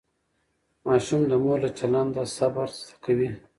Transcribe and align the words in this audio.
ماشوم 0.85 1.21
د 1.27 1.33
مور 1.43 1.57
له 1.65 1.69
چلند 1.79 2.13
صبر 2.37 2.67
زده 2.79 2.95
کوي. 3.03 3.29